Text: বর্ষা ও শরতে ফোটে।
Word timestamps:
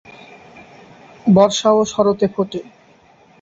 বর্ষা 1.27 1.69
ও 1.71 1.81
শরতে 1.85 2.27
ফোটে। 2.33 2.59